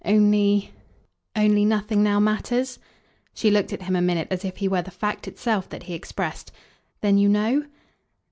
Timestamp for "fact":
4.89-5.27